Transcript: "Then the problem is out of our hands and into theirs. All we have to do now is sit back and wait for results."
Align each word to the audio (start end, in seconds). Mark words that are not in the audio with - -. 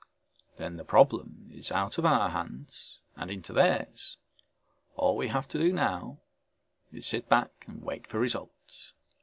"Then 0.57 0.77
the 0.77 0.83
problem 0.83 1.51
is 1.53 1.71
out 1.71 1.99
of 1.99 2.05
our 2.07 2.29
hands 2.29 3.01
and 3.15 3.29
into 3.29 3.53
theirs. 3.53 4.17
All 4.95 5.15
we 5.15 5.27
have 5.27 5.47
to 5.49 5.59
do 5.59 5.71
now 5.71 6.21
is 6.91 7.05
sit 7.05 7.29
back 7.29 7.65
and 7.67 7.83
wait 7.83 8.07
for 8.07 8.17
results." 8.19 8.93